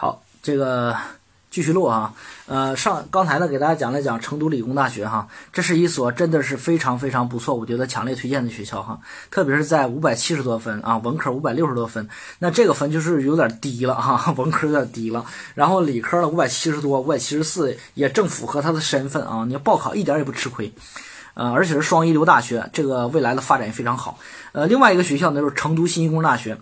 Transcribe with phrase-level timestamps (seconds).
[0.00, 0.96] 好，这个
[1.50, 2.14] 继续录啊。
[2.46, 8.98] 呃，上刚才呢，给大家讲了讲成都理工大学哈，这是一所真的是非常非常不错，我觉得强烈推荐的学校哈。
[9.30, 12.08] 特别是在五百七十多分啊，文科五百六十多分，
[12.38, 15.26] 那这个分就是有点低了哈， 文科有点低了。
[15.54, 20.72] 然后理科呢，五百七十多，五百七十四也正符合他的身份啊，你要报考一点也不吃亏。
[21.40, 24.18] 呃，而且是双一流大学，这个未来的发展也非常好。
[24.52, 26.58] 呃，另外一个学校呢就是成都信息工程大学，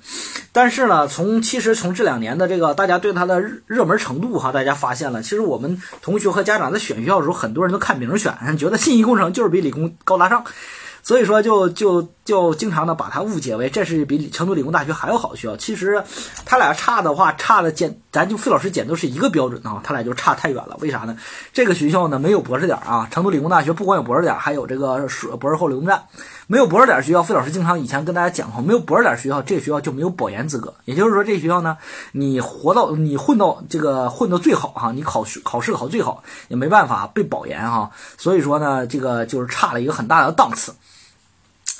[0.52, 10.44] 但是呢，从其实从这两年的这个大家对它的热门程度哈，大家发现了，其实我们同学和家长在选学校的时候，很多人都看名选，觉得信息工程就是比理工高大上。
[11.08, 15.56] 所以说，就就就经常的把它误解为这是比成都理工大学还要好的学校。
[15.56, 16.04] 其实，
[16.44, 20.76] 他俩差的话，差的简，咱就费老师简都是一个标准啊，他俩就差太远了。
[20.80, 21.16] 为啥呢？
[21.54, 26.04] 这个学校呢没有博士点啊，成都理工大学不光有博士点，还有这个硕博士后流动站。
[26.46, 30.74] 没有博士点学校，费老师经常以前跟大家讲过，没有博士点学校，这个学校就没有保研资格。
[30.84, 31.78] 也就是说，这学校呢，
[32.12, 37.90] 你活到你混到这个混到最好哈，你考试考试考最好也没办法被保研哈。
[38.18, 40.74] 所以说呢，这个就是差了一个很大的档次。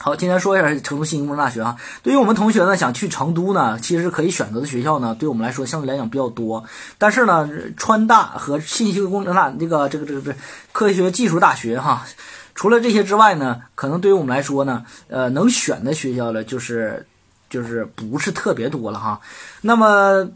[0.01, 1.77] 好，今天说一下成都信息工程大学啊。
[2.05, 6.63] 对于我们同学呢，想去成都呢，其实可以选择的学校呢，对我们来说相对来讲比较多。
[6.99, 10.39] 但是呢，川大和信息工程大这个这个这个这
[10.71, 12.07] 科学技术大学哈，
[12.55, 17.05] 除了这些之外呢，可能对于我们来说呢，呃，能选的学校呢，就是
[17.51, 19.21] 就是不是特别多了哈。
[19.63, 20.29] 那么。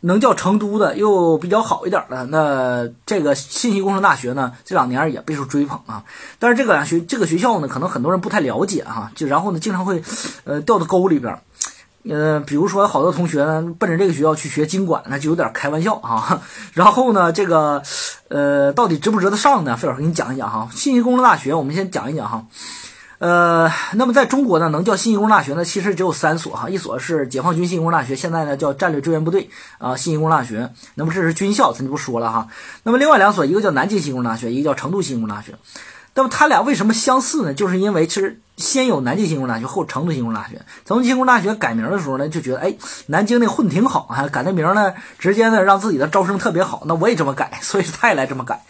[0.00, 6.04] 能叫成都的又比较好一点的，那这个信息工程大学呢，这两年也备受追捧啊。
[6.38, 10.02] 但是这个学这个学校呢，可能很多人不太了解哈，就然后呢，经常会，
[10.44, 11.36] 呃，掉到沟里边。
[12.08, 16.40] 呃，比如说好多同学呢，奔着这个学校去学经管，那就有点开玩笑啊。
[16.72, 17.82] 然后呢，这个，
[18.28, 19.76] 呃，到底值不值得上呢？
[19.76, 20.68] 费老师给你讲一讲哈。
[20.72, 22.46] 信息工程大学，我们先讲一讲哈。
[23.18, 32.46] 呃，那么在中国呢，能叫信息工大学呢，其实只有三所哈，一所是解放军信息工大学，现在呢叫战略支援部队啊信息工大学，那么这是军校，咱就不说了哈。
[32.84, 35.56] 那么另外两所，一个叫南京信息工大学，一个叫成都信息工大学。
[36.14, 37.54] 那么它俩为什么相似呢？
[37.54, 40.62] 就是因为其实先有南京信息工大学，后成都信息工大学。
[40.84, 42.74] 成都信息工大学改名的时候呢，就觉得哎，
[43.06, 48.62] 南京那混挺好啊，改那名呢，直接呢让自己的招生特别好，那我也这么改，所以他也来这么改。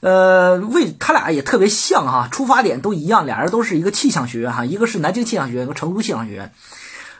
[0.00, 6.52] 呃，为他俩也特别像哈，出发点都一样，俩人都是一个气象学院哈，一个是南京气象学院，一个成都气象学院。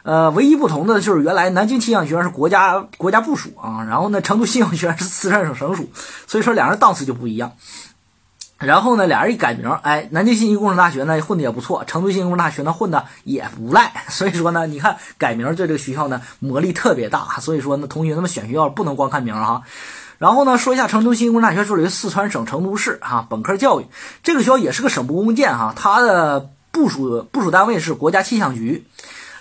[0.03, 5.91] 呃，唯一不同的就是原来南京气象学院是国家国家部属啊，然后呢，成都气象学院是四川省省属，
[6.29, 7.53] 所以说俩人档次就不一样。
[8.59, 13.93] 然后呢，俩人一改名，哎，南京信息工程大学呢混的也不错，成都信息工程大学呢混的也不赖。
[14.09, 19.63] 所以说呢，你看改名对这个学校呢魔力特别大，所以说呢，同学们选学校不能光看名哈。
[20.19, 23.87] 然后呢，说一下成都信息工程大学，属于四川省成都市哈，本科教育。
[24.23, 28.87] 这个学校也是个省部共建哈，它的部属部属单位是国家气象局。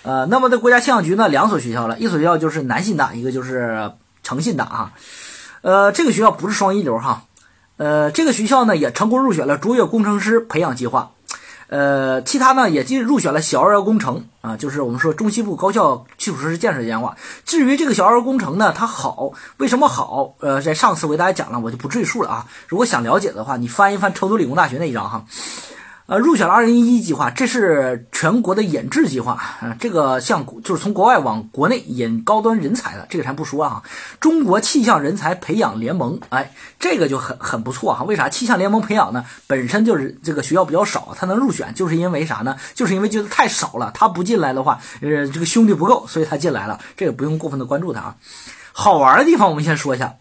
[0.02, 3.92] 呃，那么在国家气象局呢，两所学校了，一所学校就是南信大，一个就是
[4.22, 4.92] 成信大啊。
[5.62, 7.24] 呃，这个学校不是双一流哈。
[7.78, 11.10] 呃，这个学校呢也成功入选了卓越工程师培养计划。
[11.68, 17.16] 呃，其他呢也进入选了小二幺工程啊，就是我们说中西部高校基础设施建设计划。
[17.44, 20.34] 至于这个小二幺工程呢，它好，为什么好？
[20.40, 22.46] 呃，在上次我给大家讲了，我就不赘述了啊。
[22.68, 25.24] 如果想了解的话，你翻一翻成都理工大学那一章哈。
[26.06, 29.76] 呃，入选了二零一一计划，这是全国的引智计划啊。
[29.80, 33.82] 这个像就是从国外往国内引高端人才的，这个咱不说啊。
[34.20, 38.04] 中国气象人才培养联盟，哎，这个就很很不错哈。
[38.04, 39.24] 为啥气象联盟培养呢？
[39.48, 42.56] 本身就是这个学校比较少，他能入选，就是因为啥呢？
[42.72, 46.78] 就是因为觉得太少了，他不进来的话，呃，这个兄弟不够，所以他进来了。
[46.96, 48.16] 这个不用过分的关注他啊。
[48.70, 50.14] 好玩的地方，我们先说一下，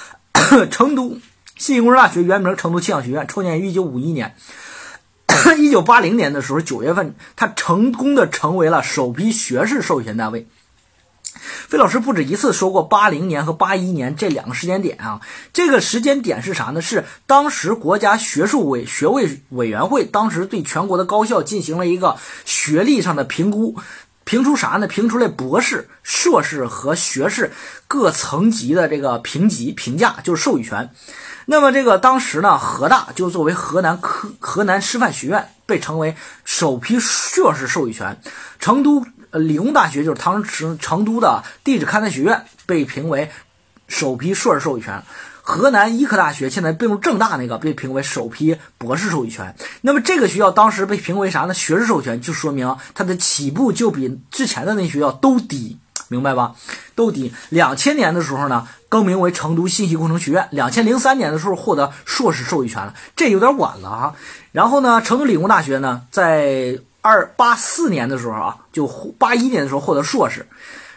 [0.70, 1.18] 成都
[1.56, 4.34] 信息工程大学原名成都气象学院，创建于一九五一年。
[5.58, 10.46] 一九八零年的时候，九月份，他成功的成为了首批学士授权单位。
[11.68, 15.20] 费老师不止一次说过，八零年和八一年这两个时间点啊，
[15.52, 16.80] 这个时间点是啥呢？
[16.80, 23.76] 是当时国家学术委学位委员会当时对全国的高校进行了一个学历上的评估，
[24.24, 24.88] 评出啥呢？
[24.88, 27.52] 评出来博士、硕士和学士
[27.86, 30.90] 各层级的这个评级评价，就是授予权。
[31.50, 36.14] 那么这个当时呢，河大就作为河南科河南师范学院被称为
[36.44, 38.20] 首批硕士授予权，
[38.60, 43.30] 成都理工大学就是当时成都的地质勘探学院被评为
[43.86, 45.02] 首批硕士授予权，
[45.40, 49.56] 河南医科大学现在并入郑大那个被评为首批博士授予权。
[49.80, 51.54] 那么这个学校当时被评为啥呢？
[51.54, 55.78] 学士授权就说明它的起步就比之前的那学校都低。
[56.10, 56.54] 明白吧？
[56.98, 57.32] 都低。
[57.48, 60.48] 两千年的时候呢，更名为成都信息工程学院。
[60.50, 64.14] 两千零三年的时候获得硕士授予权了，这有点晚了啊。
[64.50, 70.48] 然后呢，成都理工大学呢，在二八四年的时候啊，就八一年的时候获得硕士。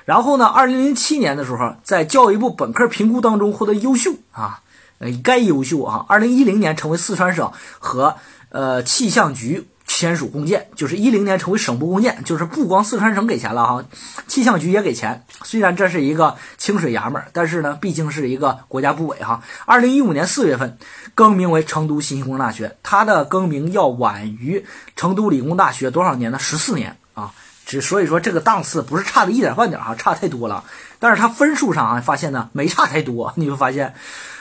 [0.05, 4.61] 然后呢，二零零七年的时候，在教育部本科评估当中获得优秀啊，
[4.97, 6.03] 呃，该优秀啊。
[6.09, 8.15] 二零一零年成为四川省和
[8.49, 9.67] 呃气象局。
[10.01, 13.85] 签署共建，就是一零年成为省部共建，就是不光四川省给钱了哈，
[14.27, 15.23] 气象局也给钱。
[15.43, 19.43] 虽然这是一个清水衙门，但是呢，毕竟是一个国家部委哈。
[19.65, 20.79] 二零一五年四月份
[21.13, 24.65] 更名为成都信息工程大学，它的更名要晚于
[24.95, 26.39] 成都理工大学多少年呢？
[26.39, 27.31] 十四年啊，
[27.67, 30.63] 只所以说这个档次不是差的一点半点哈，差太多了。
[30.97, 33.93] 但是它分数上啊，发现呢没差太多，你会发现。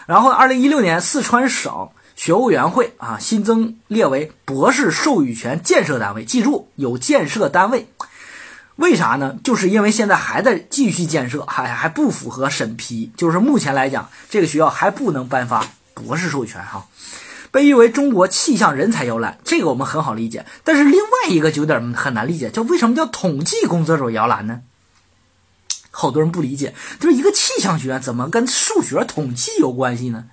[0.06, 1.90] 然后二零一六年四川省。
[2.20, 6.26] 学务委员会啊，新增列为博士授予权建设单位。
[6.26, 7.88] 记住，有建设单位，
[8.76, 9.38] 为啥呢？
[9.42, 13.10] 就是因为现在还在继续建设，还还不符合审批。
[13.16, 16.88] 就是目前来讲，这个学校还不能颁发博士授权哈。
[17.50, 20.44] 被誉为中国气象人才摇篮，这个我们很好理解。
[20.62, 24.60] 但是另外一个就有点很难理解，叫为什么叫统计工作者摇篮呢？
[25.90, 30.26] 好多人不理解，就是一个气象学院怎么跟数学统计有关系呢？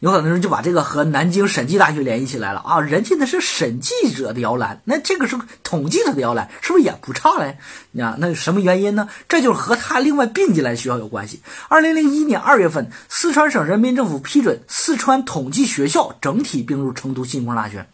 [0.00, 7.58] 有很多人就把这个和南京审计大学联系起来了啊，人家那是审计者的摇篮，那这个是统计者的摇篮，是不是也不差嘞？
[8.02, 9.10] 啊，那什么原因呢？
[9.28, 11.42] 这就是和他另外并进来的学校有关系。
[11.68, 17.86] 二零零一年二月份，四川省人民政府批准四川统计学校整体并入成都信息工程大学。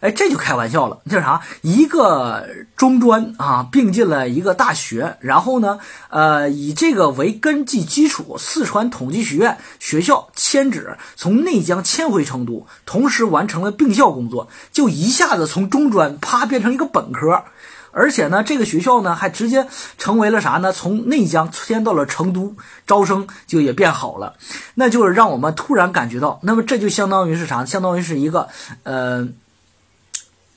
[0.00, 1.40] 哎，这就开玩笑了，叫啥？
[1.62, 2.46] 一个
[2.76, 5.78] 中专啊，并进了一个大学，然后呢，
[6.10, 17.44] 呃，以这个为根基基础，四川统计学院学校迁址从内江迁回成都，同时完成了并校工作，就一下子从中专啪变成一个本科，
[17.90, 19.66] 而且呢，这个学校呢还直接
[19.96, 20.72] 成为了啥呢？
[20.72, 22.54] 从内江迁到了成都，
[22.86, 24.34] 招生就也变好了，
[24.74, 27.64] 那就是让我们突然感觉到，那么这就相当于是啥？
[27.64, 28.48] 相当于是一个
[28.82, 29.26] 呃。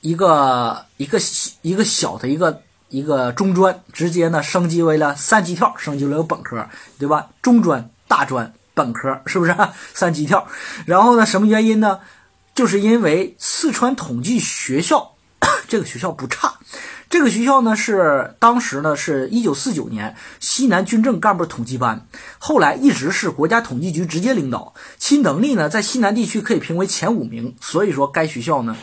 [0.00, 1.18] 一个一个
[1.62, 6.66] 一个小的一个一个中专，直接呢升级为了三级跳，升级为了本科，
[6.98, 7.28] 对吧？
[7.42, 9.54] 中专、大专、本科，是不是
[9.94, 10.48] 三级跳？
[10.86, 12.00] 然后呢，什么原因呢？
[12.54, 15.12] 就是因为四川统计学校
[15.68, 16.54] 这个学校不差，
[17.08, 22.06] 这个学校呢是当时呢是一九四九年西南军政干部统计班，
[22.38, 28.76] 后来一直是国家统计局直接领导，其能力呢在西南地区可以评为前五名，所以说该学校呢。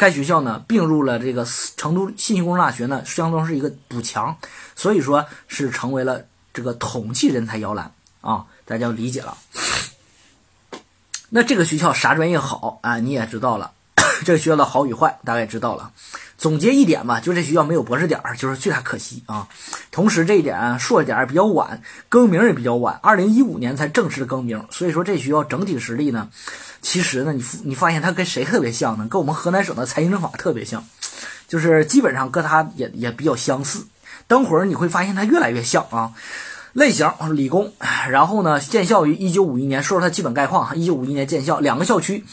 [0.00, 4.34] 该学校呢并入了这个成都信息工程大学呢，相当是一个补强，
[4.74, 6.24] 所以说是成为了
[6.54, 7.92] 这个统计人才摇篮
[8.22, 9.36] 啊，大家要理解了。
[11.28, 12.98] 那这个学校啥专业好啊？
[12.98, 13.72] 你也知道了，
[14.24, 15.92] 这个学校的好与坏大概知道了。
[16.40, 19.46] 总结一点吧，就这学校没有博士点儿，就是最大可惜啊。
[19.90, 26.30] 同时这一点硕士点儿比较晚，更名也比较晚，二零一五年才正式更名，所以说这学校整体实力呢。
[26.80, 29.06] 其实呢，你你发现它跟谁特别像呢？
[29.06, 30.82] 跟我们河南省的财经政法特别像，
[31.46, 33.84] 就是基本上跟它也也比较相似。
[34.26, 36.12] 等会儿你会发现它越来越像啊。
[36.72, 37.74] 类型理工，
[38.08, 40.74] 然后呢建校于一九五一年，说说它基本概况哈。
[40.74, 42.24] 一九五一年建校，两个校区。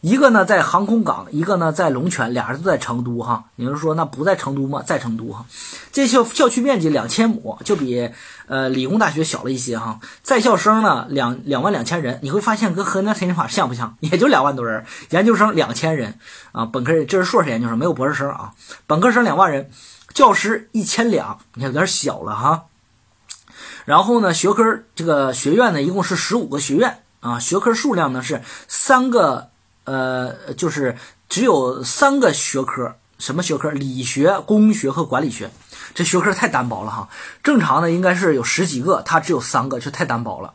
[0.00, 3.44] 一个呢在航空港，一个呢在龙泉，俩人都在成都哈。
[3.56, 4.82] 你是说那不在成都吗？
[4.82, 5.44] 在成都哈。
[5.92, 8.10] 这校校区面积两千亩，就比
[8.46, 10.00] 呃理工大学小了一些哈。
[10.22, 13.94] 在校生呢两两万两千人，你会发现跟河南财经法像不像？
[14.00, 14.86] 也就两万多人。
[15.10, 16.18] 研究生两千人
[16.52, 18.52] 啊，本科这是硕士研究生，没有博士生啊。
[18.86, 19.70] 本科生两万人，
[20.14, 22.64] 教师一千两，你看有点小了哈。
[23.84, 29.50] 然后呢，学科这个学院呢一共是十五个学院啊，学科数量呢是三个。
[29.84, 30.96] 呃，就是
[31.28, 33.70] 只有三个学科，什么学科？
[33.70, 35.50] 理学、工学和管理学，
[35.94, 37.08] 这学科太单薄了哈。
[37.42, 40.54] 正常呢应该是有十几个，它只有三个，就太单薄了。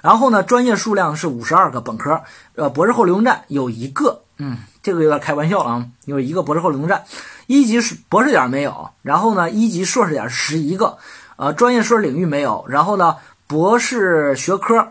[0.00, 2.22] 然后呢，专业数量是五十二个，本科，
[2.56, 7.04] 呃，博士后流动站有一个，嗯，这个有点开玩笑了啊，有一个博士后流动站，
[7.46, 10.98] 一级博士点没有，然后呢，一级硕士点十一个，
[11.36, 14.88] 呃，专业硕士领域没有，然后呢，博士学科。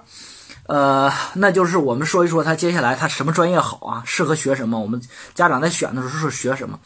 [0.71, 4.79] 呃，那就是我们说一说他接下来他什么专业好啊，适合学什么？
[4.79, 5.01] 我们
[5.35, 6.79] 家长在选的时候是学什么？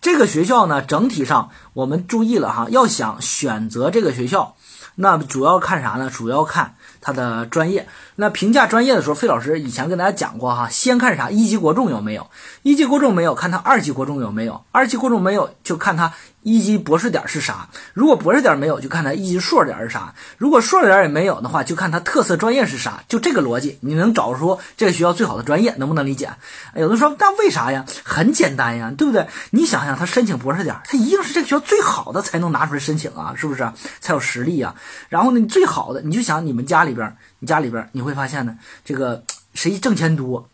[0.00, 4.54] 这个学校呢，整体上我们注意了哈，要想选择这个学校，
[4.94, 6.10] 那主要看啥呢？
[6.10, 7.88] 主要看他的专业。
[8.14, 11.28] 那评价专业的时候，费老师以前跟大家讲过哈，先看啥？
[11.28, 12.30] 一级国重有没有？
[12.62, 14.62] 一级国重没有，看他二级国重有没有？
[14.70, 16.12] 二级国重没有，就看他。
[16.44, 17.68] 一级博士点是啥？
[17.94, 20.14] 如果博士点没有，就看他一级硕士点是啥。
[20.36, 23.02] 如果硕士点也没有的话，就看他特色专业是啥。
[23.08, 26.30] 就这个逻辑，你能找出这个学校最好的专业，能不能理解？
[26.76, 27.86] 有的说，那为啥呀？
[28.04, 29.26] 很简单呀，对不对？
[29.50, 33.66] 你想想，他申请博士点，他一定是这个学校最好的才能拿出来申请啊，是不是？
[34.00, 34.74] 才有实力呀。
[35.08, 39.24] 然后呢，你最好的，你就想你们家里边，你家里边你会发现呢，这个
[39.54, 40.46] 谁挣钱多？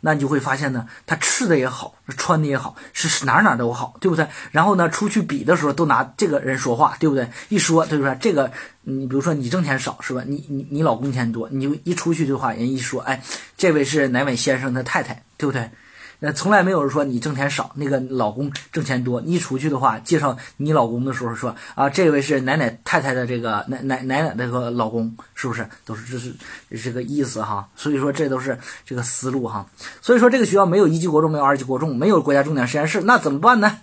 [0.00, 4.26] 那你就会发现呢，他吃的也好，穿的也好，是哪哪都好，对不对？
[4.50, 7.28] 然后呢，出去比的时候都拿这个人说话，对不对？
[7.48, 8.16] 一说，对不对？
[8.20, 8.50] 这个，
[8.82, 10.22] 你比如说你挣钱少是吧？
[10.26, 13.22] 你你你老公钱多，你就一出去的话，人一说，哎，
[13.56, 15.70] 这位是哪位先生的太太，对不对？
[16.18, 19.20] 那从来没有人说你挣钱少，那个老公挣钱多。
[19.20, 25.68] 你一出去的话，介绍你老公的时候说啊，这位是奶奶太太的这个奶奶奶奶那个老公，是不是？
[25.84, 26.34] 都是这是
[26.82, 27.68] 这个意思哈。
[27.76, 29.66] 所以说这都是这个思路哈。
[30.00, 33.78] 所以说这个学校没有一级国中，没有二级国中，没有国家重点实验室，那怎么办呢？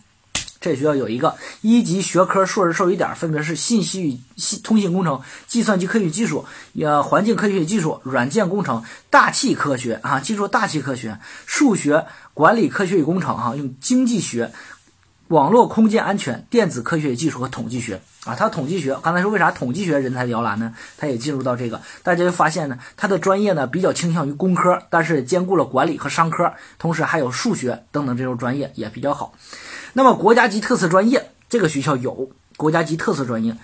[0.63, 6.45] 这学校有一个一级学科硕士授予点，分别是信息与信通信工程、计算机科学技术、
[6.79, 14.53] 呃环境科学与技术、软件工程、大气科学啊，记住大气科学、数学、管理科学与工程啊，用经济学、
[15.33, 18.35] 网络空间安全、电子科学与技术和统计学啊。
[18.35, 20.75] 它统计学刚才说为啥统计学人才摇篮呢？
[20.95, 29.33] 它也进入到这个，大家就发现呢，它的专业呢比较倾向于工科，但是兼顾了管理和商科，同时还有数学等等这种专业也比较好。
[29.93, 33.57] 那么国家级特色专业，这个学校有国家级特色专业，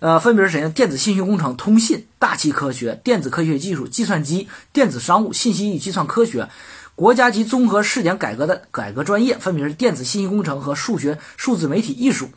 [0.00, 0.70] 呃，分别是谁呢？
[0.70, 6.48] 电子信息工程、通信、大气科学、电子科学技术、计算机、电子商务、信息与计算科学。
[6.94, 12.28] 国家级综合试点改革的改革专业，分别是电子信息工程和数学、数字媒体艺术、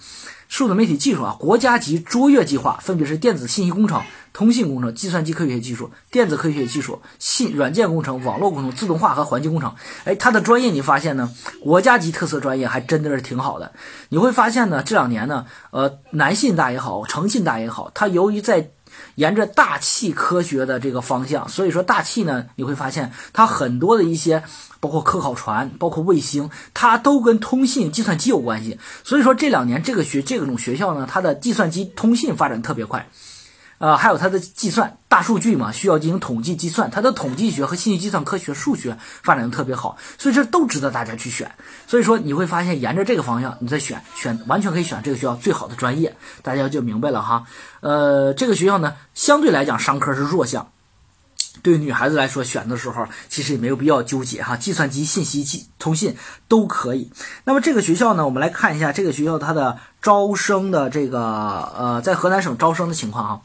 [0.47, 1.35] 数字媒体技术啊。
[1.39, 4.01] 国家级卓越计划分别是电子信息工程。
[4.33, 9.73] 通信工程、计算机科学技术、电子科学技术、信软件工程、网络工程、自动化和环境工程。
[10.03, 11.31] 哎，他的专业你发现呢？
[11.63, 13.71] 国家级特色专业还真的是挺好的。
[14.09, 18.71] 你会发现呢，这两年呢，呃，南信大也好，诚信大也好，它由于在
[19.15, 24.43] 沿着大气科学的这个方向，所以说大气呢，你会发现它很多的一些，
[24.79, 28.79] 包括科考船、包括卫星，它都跟通信、计算机有关系。
[29.03, 33.09] 所以说这两年这个学这种学校呢，它的计算机通信发展特别快。
[33.85, 41.51] 呃，还有它的计算大数据嘛，需要进行统计计算，它的统计学和信息计算科学、数学发展的特别好，所以这都值得大家去选。
[41.85, 47.45] 所以说你会发现，沿着这个方向，你再选选，完全可以选这个学校最好的专业，大家就明白了哈。
[47.81, 50.71] 呃，这个学校呢，相对来讲商科是弱项。
[51.65, 56.15] 对女孩子来说，选的时候其实也没有必要纠结哈，计算机、信息、机通信
[56.47, 57.11] 都可以。
[57.43, 61.19] 那么这个学校呢，我们来看一下这个学校它的招生的这个
[61.75, 63.41] 呃，在河南省招生的情况哈。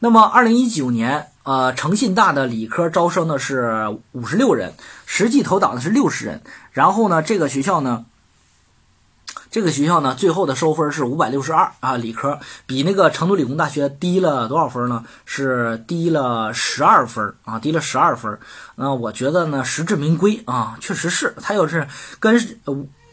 [0.00, 4.74] 那么二零一九年，呃，诚信大的理科招生呢是五十六人，
[5.06, 6.42] 实际投档的是六十人。
[6.72, 8.06] 然后呢，这个学校呢。
[9.52, 15.04] 这个学校呢，最后的收分是五百六十二啊，理科比那个成都理工大学低了多少分呢？
[15.26, 18.36] 是低了十二分啊，低了十二分。
[18.76, 21.34] 那我觉得呢，实至名归啊，确实是。
[21.40, 21.86] 他要是
[22.18, 22.36] 跟。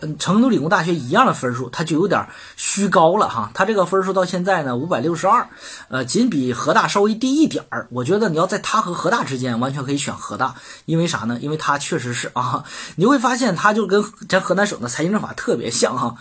[0.01, 3.51] 嗯，成都理工大学一样的分数，它就有点虚高了哈。
[3.53, 5.47] 它这个分数到现在呢，五百六十二，
[5.89, 7.87] 呃，仅比河大稍微低一点儿。
[7.91, 11.37] 我觉得你要在它和河大之间，完全可以选河大，因为啥呢？
[11.41, 12.63] 因为它确实是啊，
[12.95, 16.15] 你会发现它就跟咱河南省的财经政法特别像哈。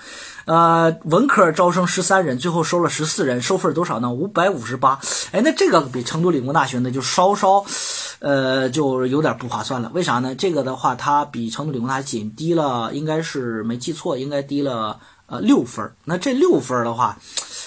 [0.49, 4.11] 呃，文科招生十三人，最后收了十四人，收分多少呢？
[4.11, 4.99] 五百五十八。
[5.31, 7.67] 哎，那这个比成都理工大学呢就稍稍，
[8.21, 9.91] 呃，就有点不划算了。
[9.93, 10.35] 为啥呢？
[10.35, 15.93] 这个的话，它比成都理工大学仅低了，应该是没记错，应该低了呃六分。
[16.07, 17.19] 那这六分的话，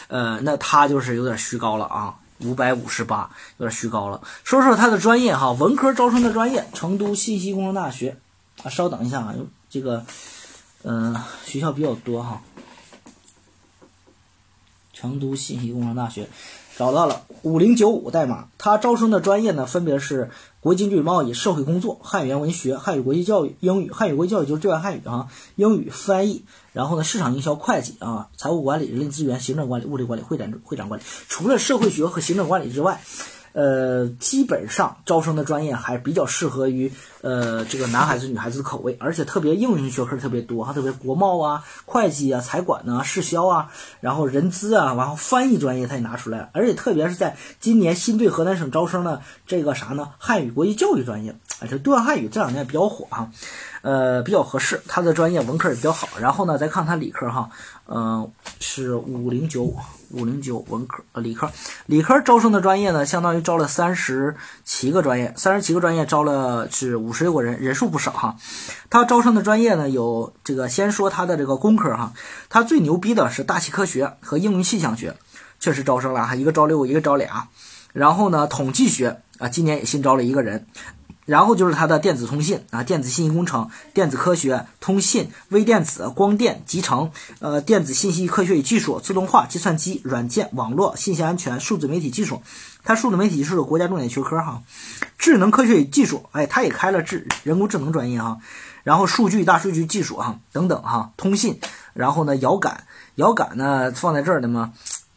[0.08, 4.20] 呃，那它就是有点虚高了啊，五百五十八有点虚高了。
[4.44, 8.18] 说说它的专业哈，文科招生的专业，成都信息工程大学。
[8.64, 9.36] 啊，稍等一下啊，
[9.70, 10.04] 这个，
[10.82, 12.42] 嗯，学校比较多哈。
[15.02, 16.30] 成都信息工程大学
[16.78, 20.30] 找到了五零九五代码，它招生的专业呢，分别是
[20.60, 33.02] 国际经济贸易、社会工作、汉语言文学、汉语国际教育、英语、汉语国际教育就是对外汉语啊，英语翻译，然后呢，市场营销、会计啊，财务管理、人力资源、行政管理、物流管理、会展会展管理，除了社会学和行政管理之外。
[33.54, 36.92] 呃，基本上招生的专业还比较适合于
[37.22, 50.10] 呃这个男孩子、女孩子的口味，而且特别应用学科特别多哈，特别国贸啊、会计啊、财管啊、市销啊，然后人资啊，然后翻译专业他也拿出来而且特别是在今年新对河南省招生的这个啥呢？
[50.18, 53.32] 汉语国际教育专业，啊，这对外汉语这两年比较火哈，
[53.84, 56.10] 呃，比较合适，他的专业文科也比较好。
[56.20, 57.50] 然后呢，再看他理科哈，
[57.88, 59.78] 嗯，是五零九五。
[60.12, 61.50] 零九文科呃理科，
[61.86, 68.36] 理科招生的专业呢，相当于招了三十七个专业，三十七个专业招了是五十六个人，人数不少哈。
[68.90, 72.12] 他招生的专业呢，有这个先说他的这个工科哈，
[72.50, 75.16] 他最牛逼的是大气科学和应用气象学，
[75.62, 77.48] 确实招生了哈，一个招六个，一个招俩。
[77.94, 80.68] 然后呢，统计学啊，今年也新招了一个人。
[81.26, 92.42] 然后就是它的电子通信啊，电子信息工程、电子科学、通信、微电子、光电、集成，呃，电子信息科学与技术、自动化、计算机、软件、网络、信息安全、数字媒体技术。
[92.84, 94.64] 它数字媒体技术是国家重点学科哈。
[95.18, 98.40] 智能科学与技术，哎，它也开了智人工智能专业哈。
[98.84, 101.60] 然后数据大数据技术哈等等哈，通信，
[101.94, 102.86] 然后呢遥感，
[103.16, 104.74] 遥感呢放在这儿的嘛，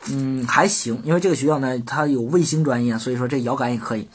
[0.08, 4.06] 嗯还行，因为这个学校呢它有卫星专业，所以说这遥感也可以。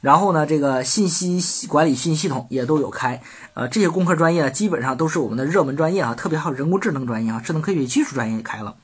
[0.00, 3.20] 然后呢，这个信息管理、信息系统也都有开，
[3.54, 8.76] 呃，这些工科专业基本上都是我们的热门专业啊，特别还有人工智能专业啊，智能科学与技术专业也开了。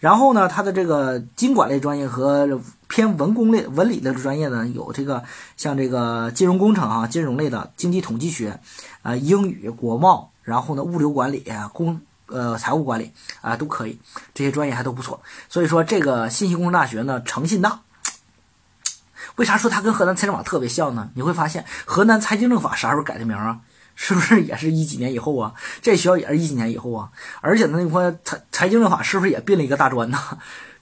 [0.00, 5.22] 然后呢，它的这个经管类专业和偏文工类、文理类的专业呢，有这个
[5.56, 8.58] 像这个金融工程啊、金融类的经济统计学，
[9.02, 13.12] 啊，英语、国贸，然后呢，物流管理、工呃财务管理
[13.42, 14.00] 啊，都可以，
[14.34, 15.20] 这些专业还都不错。
[15.48, 17.82] 所以说，这个信息工程大学呢，诚信大。
[19.36, 21.10] 为啥说它跟河南财政法特别像呢？
[21.14, 23.60] 你会发现，河南财经政法啥时候改的名啊？
[23.94, 25.52] 是不是也是一几年以后啊？
[25.82, 27.10] 这学校也是一几年以后啊？
[27.40, 30.18] 而且呢，那块财财经政法是不是也并了一个大专呢？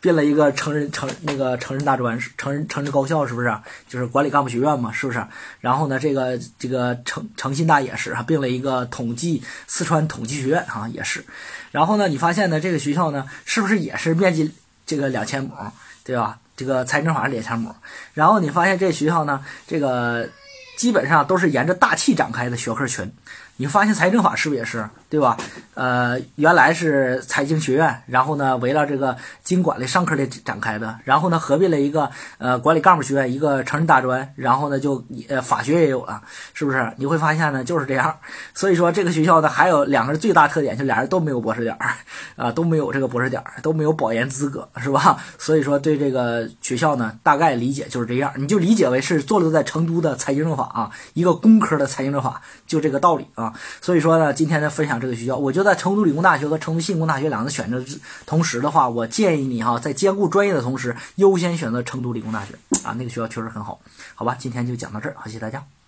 [0.00, 3.54] 并了一个成人成那个成人大专，成人成人高校是不是？
[3.86, 5.22] 就是管理干部学院嘛，是不是？
[5.60, 11.24] 然后呢，这个这个诚诚信大也是哈，并了一个统计四川统计学院啊也是。
[11.70, 14.54] 然后呢，你发现呢，这个学校呢，是不是也是面积
[14.86, 15.50] 这个两千亩，
[16.02, 16.38] 对吧？
[16.60, 17.74] 这个财政法是两千亩，
[18.12, 20.28] 然后你发现这学校呢，这个
[20.76, 23.10] 基本上都是沿着大气展开的学科群。
[23.56, 25.36] 你发现财政法是不是也是对吧？
[25.74, 36.22] 呃，原来是财经学院，然后呢，围绕这个经管类上课类展开的，然后呢，合并了一个呃管理干部学院，一个成人大专，然后呢，就呃法学也有了，
[36.54, 36.92] 是不是？
[36.96, 38.16] 你会发现呢，就是这样。
[38.54, 41.94] 所以说这个学校呢，还有两个最大特点，就俩人都没有博士点儿
[42.36, 45.18] 啊，都没有这个博士点儿，都没有保研资格，是吧？
[45.38, 53.52] 所以说对这个学校呢，大概理解就是这样，你就理解为是坐落在成都的财经政法啊，一个工科的财经政法，就这个道理啊。
[53.80, 57.82] 所以说呢，今天呢分享这个学校，我觉得成都理工大学和成都信工大学两个选择
[58.26, 62.54] 同时的话，我建议你哈，在兼顾专业的同时，优先选择成都理工大学
[62.84, 63.80] 啊，那个学校确实很好，
[64.14, 64.36] 好吧？
[64.38, 65.79] 今天就讲到这儿，好，谢谢大家。